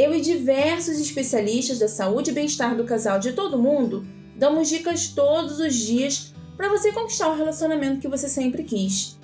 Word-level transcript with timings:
eu 0.00 0.14
e 0.14 0.20
diversos 0.22 0.98
especialistas 0.98 1.78
da 1.78 1.86
saúde 1.86 2.30
e 2.30 2.32
bem-estar 2.32 2.74
do 2.74 2.84
casal 2.84 3.18
de 3.18 3.32
todo 3.32 3.58
mundo 3.58 4.02
damos 4.34 4.70
dicas 4.70 5.08
todos 5.08 5.60
os 5.60 5.74
dias 5.74 6.32
para 6.56 6.70
você 6.70 6.90
conquistar 6.90 7.28
o 7.28 7.36
relacionamento 7.36 8.00
que 8.00 8.08
você 8.08 8.26
sempre 8.26 8.64
quis. 8.64 9.18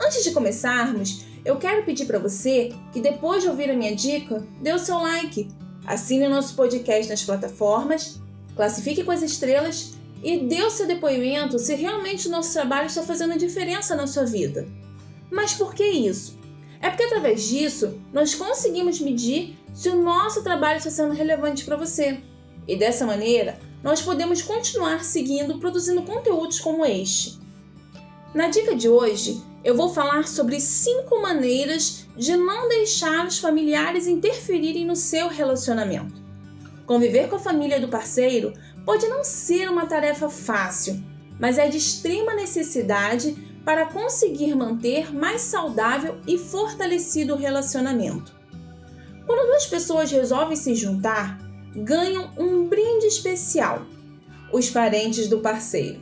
Antes 0.00 0.22
de 0.22 0.30
começarmos, 0.30 1.24
eu 1.44 1.56
quero 1.56 1.84
pedir 1.84 2.06
para 2.06 2.20
você 2.20 2.72
que 2.92 3.00
depois 3.00 3.42
de 3.42 3.48
ouvir 3.48 3.70
a 3.70 3.76
minha 3.76 3.94
dica, 3.94 4.46
dê 4.62 4.72
o 4.72 4.78
seu 4.78 4.98
like, 4.98 5.48
assine 5.84 6.26
o 6.26 6.30
nosso 6.30 6.54
podcast 6.54 7.10
nas 7.10 7.24
plataformas, 7.24 8.20
classifique 8.54 9.02
com 9.02 9.10
as 9.10 9.22
estrelas 9.22 9.94
e 10.22 10.46
dê 10.46 10.62
o 10.62 10.70
seu 10.70 10.86
depoimento 10.86 11.58
se 11.58 11.74
realmente 11.74 12.28
o 12.28 12.30
nosso 12.30 12.52
trabalho 12.52 12.86
está 12.86 13.02
fazendo 13.02 13.36
diferença 13.36 13.96
na 13.96 14.06
sua 14.06 14.26
vida. 14.26 14.64
Mas 15.28 15.54
por 15.54 15.74
que 15.74 15.84
isso? 15.84 16.38
É 16.80 16.88
porque 16.88 17.04
através 17.04 17.46
disso 17.46 18.00
nós 18.12 18.34
conseguimos 18.34 19.00
medir 19.00 19.58
se 19.74 19.88
o 19.88 20.02
nosso 20.02 20.42
trabalho 20.42 20.78
está 20.78 20.90
sendo 20.90 21.12
relevante 21.12 21.64
para 21.64 21.76
você. 21.76 22.20
E 22.66 22.76
dessa 22.76 23.06
maneira, 23.06 23.58
nós 23.82 24.00
podemos 24.00 24.42
continuar 24.42 25.04
seguindo 25.04 25.58
produzindo 25.58 26.02
conteúdos 26.02 26.60
como 26.60 26.84
este. 26.84 27.38
Na 28.34 28.48
dica 28.48 28.74
de 28.74 28.88
hoje, 28.88 29.42
eu 29.62 29.74
vou 29.74 29.92
falar 29.92 30.26
sobre 30.26 30.60
cinco 30.60 31.20
maneiras 31.20 32.06
de 32.16 32.36
não 32.36 32.68
deixar 32.68 33.26
os 33.26 33.38
familiares 33.38 34.06
interferirem 34.06 34.86
no 34.86 34.96
seu 34.96 35.28
relacionamento. 35.28 36.14
Conviver 36.86 37.28
com 37.28 37.36
a 37.36 37.40
família 37.40 37.80
do 37.80 37.88
parceiro 37.88 38.52
pode 38.84 39.06
não 39.08 39.22
ser 39.22 39.68
uma 39.68 39.86
tarefa 39.86 40.28
fácil, 40.28 41.02
mas 41.38 41.58
é 41.58 41.68
de 41.68 41.76
extrema 41.76 42.34
necessidade 42.34 43.36
para 43.64 43.86
conseguir 43.86 44.54
manter 44.54 45.14
mais 45.14 45.42
saudável 45.42 46.18
e 46.26 46.38
fortalecido 46.38 47.34
o 47.34 47.38
relacionamento. 47.38 48.34
Quando 49.26 49.46
duas 49.46 49.66
pessoas 49.66 50.10
resolvem 50.10 50.56
se 50.56 50.74
juntar, 50.74 51.38
ganham 51.74 52.30
um 52.38 52.66
brinde 52.66 53.06
especial: 53.06 53.82
os 54.52 54.70
parentes 54.70 55.28
do 55.28 55.38
parceiro. 55.38 56.00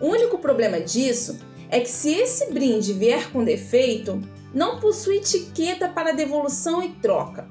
O 0.00 0.06
único 0.06 0.38
problema 0.38 0.80
disso 0.80 1.38
é 1.70 1.80
que 1.80 1.88
se 1.88 2.12
esse 2.12 2.52
brinde 2.52 2.92
vier 2.92 3.30
com 3.32 3.42
defeito, 3.42 4.20
não 4.54 4.78
possui 4.78 5.16
etiqueta 5.16 5.88
para 5.88 6.12
devolução 6.12 6.82
e 6.82 6.90
troca. 6.90 7.48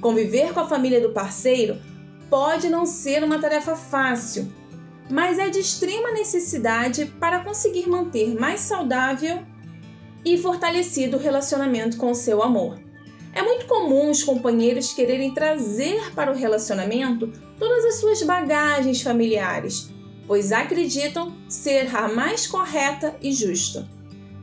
Conviver 0.00 0.52
com 0.52 0.60
a 0.60 0.68
família 0.68 1.00
do 1.00 1.12
parceiro 1.12 1.80
pode 2.28 2.68
não 2.68 2.84
ser 2.84 3.22
uma 3.22 3.38
tarefa 3.38 3.76
fácil, 3.76 4.52
mas 5.10 5.38
é 5.38 5.48
de 5.50 5.58
extrema 5.58 6.12
necessidade 6.12 7.06
para 7.20 7.40
conseguir 7.40 7.88
manter 7.88 8.34
mais 8.38 8.60
saudável 8.60 9.42
e 10.24 10.38
fortalecido 10.38 11.16
o 11.16 11.20
relacionamento 11.20 11.96
com 11.96 12.10
o 12.10 12.14
seu 12.14 12.42
amor. 12.42 12.78
É 13.34 13.42
muito 13.42 13.66
comum 13.66 14.10
os 14.10 14.22
companheiros 14.22 14.92
quererem 14.92 15.34
trazer 15.34 16.12
para 16.14 16.32
o 16.32 16.36
relacionamento 16.36 17.30
todas 17.58 17.84
as 17.84 17.96
suas 17.96 18.22
bagagens 18.22 19.02
familiares, 19.02 19.90
pois 20.26 20.52
acreditam 20.52 21.36
ser 21.48 21.94
a 21.94 22.08
mais 22.08 22.46
correta 22.46 23.14
e 23.20 23.32
justa. 23.32 23.88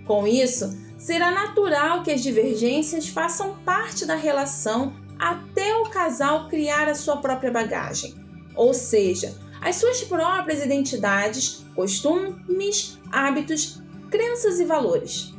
Com 0.05 0.27
isso, 0.27 0.77
será 0.97 1.31
natural 1.31 2.03
que 2.03 2.11
as 2.11 2.21
divergências 2.21 3.07
façam 3.07 3.55
parte 3.65 4.05
da 4.05 4.15
relação 4.15 4.93
até 5.17 5.73
o 5.77 5.83
casal 5.83 6.49
criar 6.49 6.89
a 6.89 6.95
sua 6.95 7.17
própria 7.17 7.51
bagagem, 7.51 8.13
ou 8.55 8.73
seja, 8.73 9.33
as 9.61 9.75
suas 9.75 10.03
próprias 10.03 10.65
identidades, 10.65 11.63
costumes, 11.75 12.99
hábitos, 13.11 13.79
crenças 14.09 14.59
e 14.59 14.65
valores. 14.65 15.33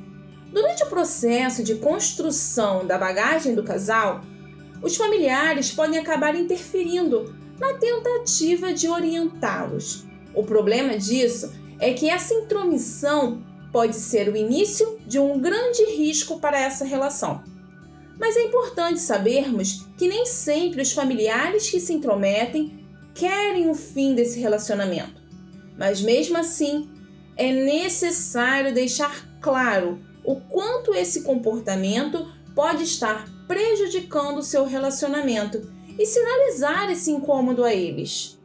Durante 0.53 0.85
o 0.85 0.89
processo 0.89 1.65
de 1.65 1.75
construção 1.77 2.87
da 2.87 2.97
bagagem 2.97 3.55
do 3.55 3.65
casal, 3.65 4.21
os 4.81 4.97
familiares 4.97 5.73
podem 5.73 5.99
acabar 5.99 6.35
interferindo 6.35 7.35
na 7.59 7.75
tentativa 7.75 8.73
de 8.73 8.89
orientá-los. 8.89 10.05
O 10.35 10.45
problema 10.45 10.97
disso 10.97 11.53
é 11.79 11.93
que 11.93 12.09
essa 12.09 12.35
intromissão 12.35 13.43
pode 13.73 13.97
ser 13.97 14.29
o 14.29 14.37
início 14.37 14.99
de 15.07 15.19
um 15.19 15.41
grande 15.41 15.85
risco 15.97 16.39
para 16.39 16.61
essa 16.61 16.85
relação. 16.85 17.43
Mas 18.19 18.37
é 18.37 18.43
importante 18.43 19.01
sabermos 19.01 19.87
que 19.97 20.07
nem 20.07 20.27
sempre 20.27 20.83
os 20.83 20.93
familiares 20.93 21.71
que 21.71 21.81
se 21.81 21.93
intrometem 21.93 22.82
querem 23.15 23.71
o 23.71 23.75
fim 23.75 24.15
desse 24.15 24.41
relacionamento. 24.41 25.21
Mas 25.77 26.01
mesmo 26.01 26.39
assim, 26.39 26.91
é 27.37 27.53
necessário 27.53 28.75
deixar 28.75 29.27
claro 29.41 30.01
o 30.25 30.37
quanto 30.37 30.95
esse 30.95 31.23
comportamento 31.23 32.31
pode 32.55 32.85
estar 32.85 33.27
prejudicando 33.47 34.39
o 34.39 34.43
seu 34.43 34.65
relacionamento 34.65 35.71
e 35.99 36.07
sinalizar 36.07 36.91
esse 36.91 37.11
incômodo 37.11 37.65
a 37.65 37.75
eles. 37.75 38.39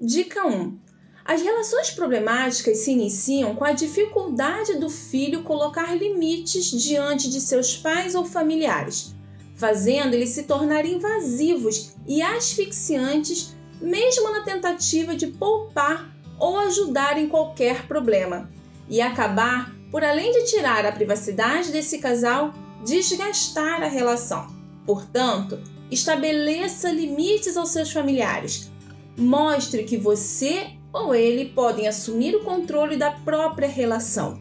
Dica 0.00 0.46
1. 0.46 0.78
As 1.24 1.40
relações 1.40 1.90
problemáticas 1.90 2.78
se 2.78 2.90
iniciam 2.90 3.54
com 3.54 3.64
a 3.64 3.72
dificuldade 3.72 4.76
do 4.78 4.90
filho 4.90 5.44
colocar 5.44 5.94
limites 5.96 6.70
diante 6.70 7.30
de 7.30 7.40
seus 7.40 7.76
pais 7.76 8.16
ou 8.16 8.24
familiares, 8.24 9.14
fazendo 9.54 10.14
eles 10.14 10.30
se 10.30 10.44
tornarem 10.44 10.94
invasivos 10.94 11.94
e 12.06 12.22
asfixiantes, 12.22 13.54
mesmo 13.80 14.30
na 14.30 14.42
tentativa 14.42 15.14
de 15.14 15.28
poupar 15.28 16.14
ou 16.38 16.58
ajudar 16.58 17.18
em 17.18 17.28
qualquer 17.28 17.86
problema, 17.86 18.50
e 18.88 19.00
acabar 19.00 19.72
por 19.90 20.02
além 20.02 20.32
de 20.32 20.46
tirar 20.46 20.86
a 20.86 20.92
privacidade 20.92 21.70
desse 21.70 21.98
casal, 21.98 22.54
desgastar 22.84 23.82
a 23.82 23.88
relação. 23.88 24.46
Portanto, 24.86 25.60
estabeleça 25.90 26.90
limites 26.90 27.56
aos 27.56 27.68
seus 27.68 27.92
familiares. 27.92 28.70
Mostre 29.16 29.84
que 29.84 29.96
você 29.96 30.70
ou 30.92 31.14
ele 31.14 31.50
podem 31.50 31.86
assumir 31.86 32.34
o 32.34 32.42
controle 32.42 32.96
da 32.96 33.10
própria 33.10 33.68
relação. 33.68 34.40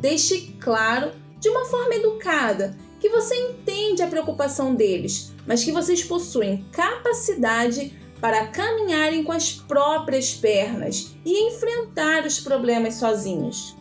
Deixe 0.00 0.54
claro, 0.60 1.12
de 1.38 1.48
uma 1.48 1.64
forma 1.66 1.94
educada, 1.94 2.76
que 3.00 3.08
você 3.08 3.34
entende 3.34 4.02
a 4.02 4.08
preocupação 4.08 4.74
deles, 4.74 5.32
mas 5.46 5.64
que 5.64 5.72
vocês 5.72 6.02
possuem 6.02 6.64
capacidade 6.72 7.96
para 8.20 8.48
caminharem 8.48 9.22
com 9.22 9.32
as 9.32 9.52
próprias 9.52 10.34
pernas 10.34 11.14
e 11.24 11.48
enfrentar 11.48 12.26
os 12.26 12.40
problemas 12.40 12.94
sozinhos. 12.94 13.76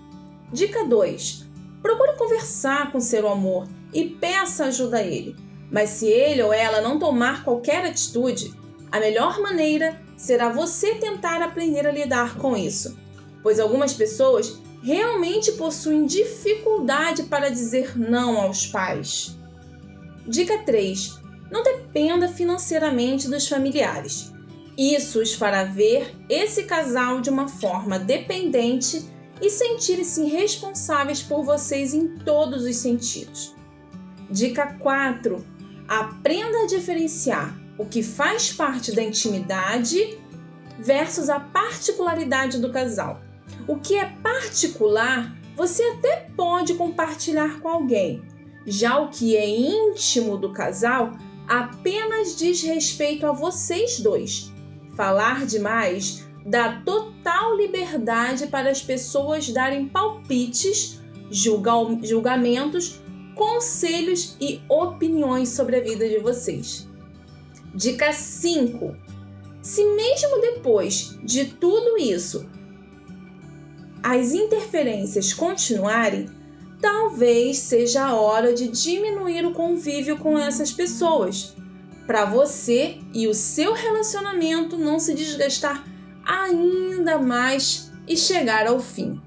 Dica 0.52 0.86
2. 0.86 1.46
Procure 1.82 2.16
conversar 2.18 2.92
com 2.92 3.00
seu 3.00 3.28
amor 3.28 3.68
e 3.94 4.06
peça 4.06 4.66
ajuda 4.66 4.98
a 4.98 5.04
ele. 5.04 5.36
Mas 5.72 5.90
se 5.90 6.08
ele 6.08 6.42
ou 6.42 6.54
ela 6.54 6.82
não 6.82 7.00
tomar 7.00 7.44
qualquer 7.44 7.86
atitude, 7.86 8.54
a 8.92 9.00
melhor 9.00 9.42
maneira 9.42 10.00
será 10.16 10.50
você 10.50 10.96
tentar 10.96 11.42
aprender 11.42 11.86
a 11.86 11.92
lidar 11.92 12.38
com 12.38 12.56
isso, 12.56 12.98
pois 13.44 13.60
algumas 13.60 13.94
pessoas 13.94 14.60
realmente 14.88 15.52
possuem 15.52 16.06
dificuldade 16.06 17.24
para 17.24 17.50
dizer 17.50 18.00
não 18.00 18.40
aos 18.40 18.66
pais. 18.66 19.38
Dica 20.26 20.60
3. 20.60 21.20
Não 21.52 21.62
dependa 21.62 22.30
financeiramente 22.30 23.28
dos 23.28 23.50
familiares. 23.50 24.32
Isso 24.78 25.22
os 25.22 25.34
fará 25.34 25.66
ver 25.66 26.16
esse 26.30 26.64
casal 26.64 27.20
de 27.20 27.30
uma 27.30 27.50
forma 27.50 28.00
dependente 28.00 29.06
e 29.42 29.50
sentirem-se 29.50 30.24
responsáveis 30.24 31.22
por 31.22 31.44
vocês 31.44 31.94
em 31.94 32.20
todos 32.20 32.64
os 32.64 32.78
sentidos. 32.78 33.54
Dica 34.30 34.78
4. 34.80 35.46
Aprenda 35.86 36.64
a 36.64 36.68
diferenciar 36.68 37.60
o 37.78 37.86
que 37.86 38.02
faz 38.02 38.54
parte 38.54 38.96
da 38.96 39.04
intimidade 39.04 40.18
versus 40.80 41.28
a 41.28 41.42
particularidade 41.42 42.58
do 42.60 42.72
casal. 42.72 43.27
O 43.68 43.78
que 43.78 43.96
é 43.96 44.06
particular, 44.06 45.36
você 45.56 45.84
até 45.84 46.30
pode 46.36 46.76
compartilhar 46.76 47.60
com 47.60 47.68
alguém. 47.68 48.22
Já 48.66 49.00
o 49.00 49.10
que 49.10 49.36
é 49.36 49.48
íntimo 49.48 50.38
do 50.38 50.52
casal 50.52 51.14
apenas 51.48 52.36
diz 52.36 52.62
respeito 52.62 53.26
a 53.26 53.32
vocês 53.32 54.00
dois. 54.00 54.52
Falar 54.96 55.46
demais 55.46 56.28
dá 56.46 56.82
total 56.86 57.56
liberdade 57.58 58.48
para 58.48 58.70
as 58.70 58.82
pessoas 58.82 59.50
darem 59.50 59.88
palpites, 59.88 61.02
julgamentos, 61.30 63.02
conselhos 63.36 64.36
e 64.40 64.62
opiniões 64.70 65.50
sobre 65.50 65.76
a 65.76 65.82
vida 65.82 66.08
de 66.08 66.20
vocês. 66.20 66.88
Dica 67.74 68.12
5. 68.12 68.96
se 69.62 69.84
mesmo 69.84 70.42
depois 70.42 71.20
de 71.24 71.46
tudo 71.46 71.98
isso 71.98 72.50
as 74.10 74.32
interferências 74.32 75.34
continuarem, 75.34 76.30
talvez 76.82 77.58
seja 77.58 78.06
a 78.06 78.16
hora 78.16 78.54
de 78.54 78.70
diminuir 78.70 79.46
o 79.46 79.52
convívio 79.52 80.18
com 80.18 80.40
essas 80.40 80.72
pessoas, 80.72 81.54
para 82.06 82.24
você 82.24 83.00
e 83.14 83.28
o 83.28 83.34
seu 83.34 83.74
relacionamento 83.74 84.78
não 84.78 84.98
se 84.98 85.14
desgastar 85.14 85.86
ainda 86.26 87.18
mais 87.18 87.92
e 88.08 88.16
chegar 88.16 88.66
ao 88.66 88.80
fim. 88.80 89.22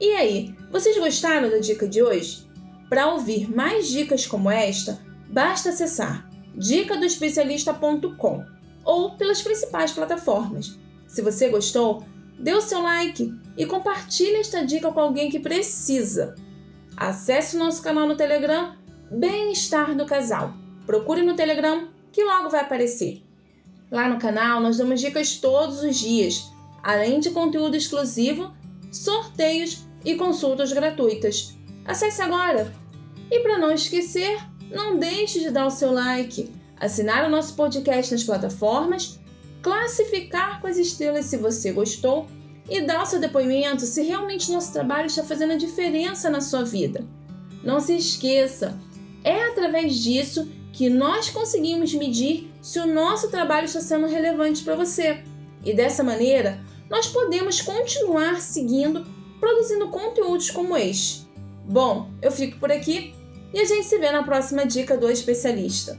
E 0.00 0.12
aí, 0.12 0.54
vocês 0.70 0.96
gostaram 0.98 1.50
da 1.50 1.58
dica 1.58 1.88
de 1.88 2.00
hoje? 2.00 2.48
Para 2.88 3.12
ouvir 3.12 3.52
mais 3.52 3.88
dicas 3.88 4.24
como 4.24 4.48
esta, 4.48 5.00
basta 5.28 5.70
acessar 5.70 6.30
dicadoespecialista.com 6.54 8.44
ou 8.84 9.16
pelas 9.16 9.42
principais 9.42 9.90
plataformas. 9.90 10.78
Se 11.08 11.22
você 11.22 11.48
gostou, 11.48 12.04
dê 12.40 12.54
o 12.54 12.60
seu 12.60 12.80
like 12.80 13.32
e 13.56 13.66
compartilhe 13.66 14.36
esta 14.36 14.64
dica 14.64 14.90
com 14.90 15.00
alguém 15.00 15.30
que 15.30 15.38
precisa. 15.38 16.34
Acesse 16.96 17.56
o 17.56 17.58
nosso 17.58 17.82
canal 17.82 18.08
no 18.08 18.16
Telegram 18.16 18.74
Bem-Estar 19.10 19.94
do 19.94 20.06
Casal. 20.06 20.54
Procure 20.86 21.22
no 21.22 21.36
Telegram 21.36 21.88
que 22.10 22.24
logo 22.24 22.48
vai 22.48 22.60
aparecer. 22.60 23.22
Lá 23.90 24.08
no 24.08 24.18
canal 24.18 24.60
nós 24.60 24.78
damos 24.78 25.00
dicas 25.00 25.36
todos 25.36 25.82
os 25.82 25.96
dias, 25.96 26.50
além 26.82 27.20
de 27.20 27.30
conteúdo 27.30 27.76
exclusivo, 27.76 28.52
sorteios 28.90 29.86
e 30.04 30.14
consultas 30.14 30.72
gratuitas. 30.72 31.56
Acesse 31.84 32.22
agora! 32.22 32.72
E 33.30 33.40
para 33.40 33.58
não 33.58 33.72
esquecer, 33.72 34.38
não 34.70 34.98
deixe 34.98 35.40
de 35.40 35.50
dar 35.50 35.66
o 35.66 35.70
seu 35.70 35.92
like, 35.92 36.52
assinar 36.78 37.26
o 37.26 37.30
nosso 37.30 37.54
podcast 37.54 38.12
nas 38.12 38.24
plataformas 38.24 39.19
classificar 39.62 40.60
com 40.60 40.66
as 40.66 40.76
estrelas 40.76 41.26
se 41.26 41.36
você 41.36 41.72
gostou 41.72 42.26
e 42.68 42.80
dar 42.80 43.02
o 43.02 43.06
seu 43.06 43.20
depoimento 43.20 43.84
se 43.84 44.02
realmente 44.02 44.52
nosso 44.52 44.72
trabalho 44.72 45.06
está 45.06 45.24
fazendo 45.24 45.52
a 45.52 45.56
diferença 45.56 46.30
na 46.30 46.40
sua 46.40 46.64
vida. 46.64 47.06
Não 47.62 47.80
se 47.80 47.96
esqueça, 47.96 48.78
é 49.24 49.42
através 49.44 49.96
disso 49.96 50.50
que 50.72 50.88
nós 50.88 51.28
conseguimos 51.28 51.92
medir 51.94 52.50
se 52.62 52.78
o 52.78 52.86
nosso 52.86 53.28
trabalho 53.30 53.66
está 53.66 53.80
sendo 53.80 54.06
relevante 54.06 54.62
para 54.62 54.76
você. 54.76 55.22
E 55.64 55.74
dessa 55.74 56.02
maneira, 56.02 56.60
nós 56.88 57.06
podemos 57.06 57.60
continuar 57.60 58.40
seguindo 58.40 59.04
produzindo 59.38 59.88
conteúdos 59.88 60.50
como 60.50 60.76
este. 60.76 61.28
Bom, 61.64 62.10
eu 62.22 62.30
fico 62.30 62.58
por 62.58 62.70
aqui 62.70 63.14
e 63.52 63.60
a 63.60 63.64
gente 63.64 63.86
se 63.86 63.98
vê 63.98 64.12
na 64.12 64.22
próxima 64.22 64.66
dica 64.66 64.96
do 64.96 65.10
especialista. 65.10 65.98